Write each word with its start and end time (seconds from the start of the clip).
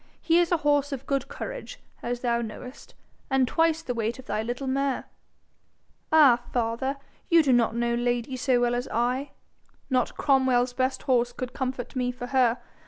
He 0.19 0.39
is 0.39 0.51
a 0.51 0.57
horse 0.65 0.91
of 0.91 1.05
good 1.05 1.27
courage, 1.27 1.79
as 2.01 2.21
thou 2.21 2.41
knowest, 2.41 2.95
and 3.29 3.47
twice 3.47 3.83
the 3.83 3.93
weight 3.93 4.17
of 4.17 4.25
thy 4.25 4.41
little 4.41 4.65
mare.' 4.65 5.05
'Ah, 6.11 6.41
father! 6.51 6.97
you 7.29 7.43
do 7.43 7.53
not 7.53 7.75
know 7.75 7.93
Lady 7.93 8.35
so 8.35 8.59
well 8.59 8.73
as 8.73 8.87
I. 8.91 9.29
Not 9.91 10.17
Cromwell's 10.17 10.73
best 10.73 11.03
horse 11.03 11.31
could 11.31 11.53
comfort 11.53 11.95
me 11.95 12.11
for 12.11 12.25
her. 12.25 12.57